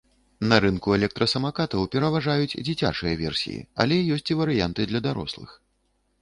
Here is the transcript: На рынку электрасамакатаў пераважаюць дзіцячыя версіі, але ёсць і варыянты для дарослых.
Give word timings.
На 0.51 0.55
рынку 0.63 0.93
электрасамакатаў 0.99 1.85
пераважаюць 1.95 2.57
дзіцячыя 2.69 3.13
версіі, 3.21 3.61
але 3.85 4.01
ёсць 4.17 4.29
і 4.37 4.41
варыянты 4.41 4.81
для 4.95 5.05
дарослых. 5.09 5.55